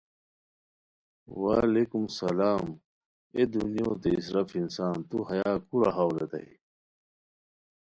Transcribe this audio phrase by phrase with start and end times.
[1.41, 2.63] وعلیکم سلام
[3.35, 6.53] اے دنیوتے اِسراف انسان توہیا کورا ہاؤ ریتائے